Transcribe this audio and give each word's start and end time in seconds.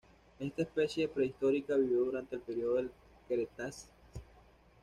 Esta 0.39 0.63
especie 0.63 1.07
prehistórica 1.07 1.75
vivió 1.75 1.99
durante 2.05 2.35
el 2.35 2.41
período 2.41 2.73
del 2.77 2.89
Cretácico. 3.27 3.91